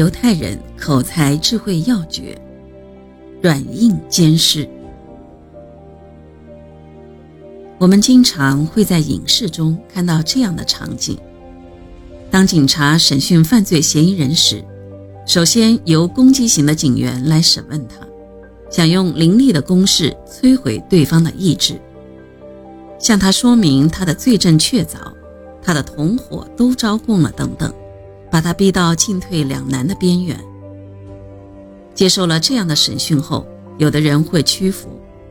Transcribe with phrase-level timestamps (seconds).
[0.00, 2.34] 犹太人口才智慧要诀，
[3.42, 4.66] 软硬兼施。
[7.76, 11.18] 我们经常会在影视中看到这样的场景：
[12.30, 14.64] 当警察审讯犯罪嫌疑人时，
[15.26, 17.96] 首先由攻击型的警员来审问他，
[18.70, 21.78] 想用凌厉的攻势摧毁对方的意志，
[22.98, 24.96] 向他说明他的罪证确凿，
[25.62, 27.70] 他的同伙都招供了等等。
[28.30, 30.38] 把他逼到进退两难的边缘。
[31.94, 34.88] 接受了这样的审讯后，有的人会屈服，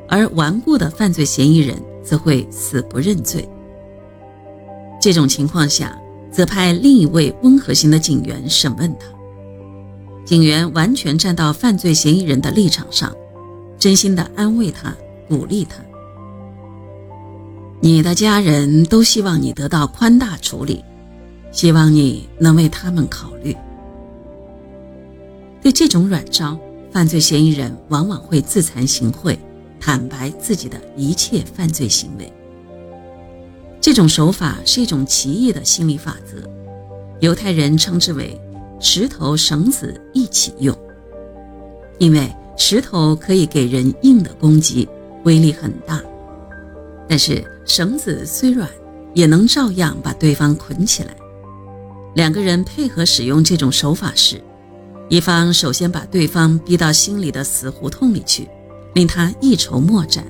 [0.07, 3.48] 而顽固的犯罪嫌疑人则会死不认罪。
[5.02, 5.98] 这种情况下，
[6.30, 9.07] 则派另一位温和型的警员审问他。
[10.26, 13.16] 警员完全站到犯罪嫌疑人的立场上，
[13.79, 14.95] 真心的安慰他，
[15.27, 15.77] 鼓励他。
[17.81, 20.84] 你的家人都希望你得到宽大处理。
[21.52, 23.55] 希望你能为他们考虑。
[25.62, 26.57] 对这种软招，
[26.91, 29.37] 犯罪嫌疑人往往会自惭形秽，
[29.79, 32.32] 坦白自己的一切犯罪行为。
[33.82, 36.48] 这种手法是一种奇异的心理法则，
[37.20, 38.40] 犹太人称之为
[38.79, 40.77] “石头绳子一起用”，
[41.98, 44.88] 因为石头可以给人硬的攻击，
[45.23, 45.98] 威力很大；
[47.07, 48.70] 但是绳子虽软，
[49.13, 51.16] 也能照样把对方捆起来。
[52.15, 54.41] 两个人配合使用这种手法时，
[55.10, 58.48] 一方首先把对方逼到心里的死胡同里去，
[58.93, 60.26] 令他一筹莫展。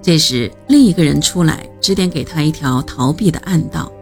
[0.00, 3.92] 这时，另一个人出来指点给他一条逃避的暗道，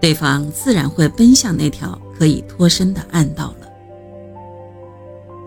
[0.00, 3.68] 对方自然会奔向那条可以脱身的暗道了。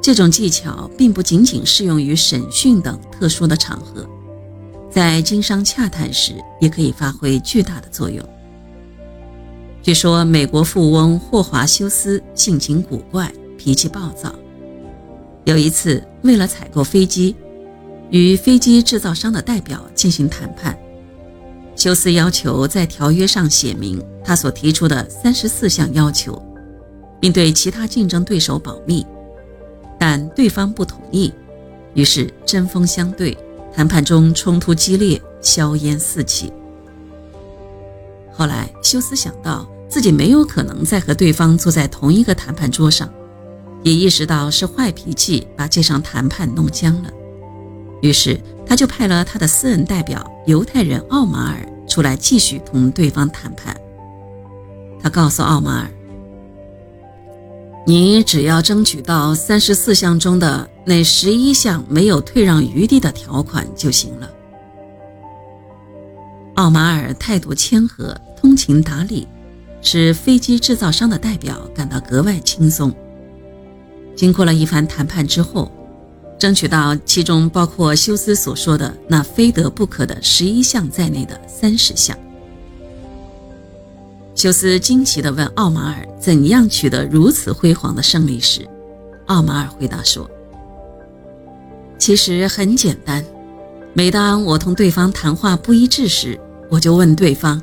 [0.01, 4.07] 这种技巧并不仅仅适用于审讯等特殊的场合，
[4.89, 8.27] 在经商洽谈时也可以发挥巨大的作用。
[9.89, 14.31] 据说美国富翁霍华修斯性情古怪，脾气暴躁。
[15.45, 17.35] 有一次，为了采购飞机，
[18.11, 20.77] 与飞机制造商的代表进行谈判，
[21.75, 26.39] 休斯要求在条约上写明他所提出的三十四项要求，
[27.19, 29.03] 并对其他竞争对手保密，
[29.97, 31.33] 但对方不同意，
[31.95, 33.35] 于是针锋相对，
[33.73, 36.53] 谈判中冲突激烈，硝烟四起。
[38.31, 43.09] 后来，休斯想到自己没有可能再和对方坐在同一个谈判桌上，
[43.81, 47.09] 也意识到是坏脾气把这场谈判弄僵了，
[48.01, 53.75] 于是他就派了他的私人代表犹太人奥马尔出来继续同对方谈判。
[55.01, 55.89] 他告诉奥马尔
[57.87, 64.29] ：“你只要争取到三十四项中的那十一项没有退让余地的条款就行了。”
[66.55, 68.15] 奥马尔态度谦和。
[68.41, 69.27] 通情达理，
[69.81, 72.93] 使飞机制造商的代表感到格外轻松。
[74.15, 75.71] 经过了一番谈判之后，
[76.37, 82.17] 争取到其中包括休斯所说的那非得不可的十一项在内的三十项。
[84.35, 88.67] 休斯惊奇地问奥马尔：“怎样取得如此辉煌的胜利？”时，
[89.27, 90.29] 奥马尔回答说
[91.99, 93.23] ：“其实很简单，
[93.93, 97.61] 每当我同对方谈话不一致时，我就问对方。”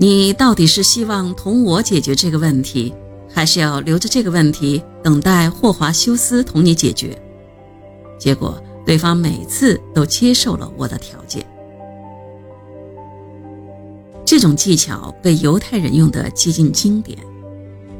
[0.00, 2.94] 你到底是希望同我解决这个问题，
[3.28, 7.20] 还是要留着这个问题等待霍华修斯同你解决？
[8.18, 11.44] 结果对方每次都接受了我的条件。
[14.24, 17.18] 这种技巧被犹太人用得接近经典。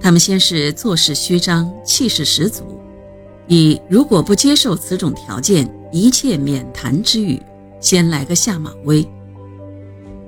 [0.00, 2.62] 他们先是做事虚张，气势十足，
[3.46, 7.38] 以如果不接受此种条件，一切免谈之语，
[7.78, 9.06] 先来个下马威。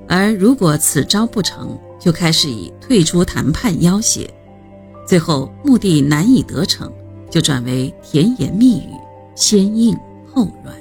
[0.07, 4.29] 而如果此招不成就开始以退出谈判要挟，
[5.07, 6.91] 最后目的难以得逞，
[7.29, 8.89] 就转为甜言蜜语，
[9.35, 9.97] 先硬
[10.33, 10.75] 后软。